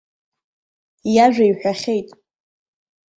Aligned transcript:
Иажәа 1.15 1.45
иҳәахьеит. 1.49 2.07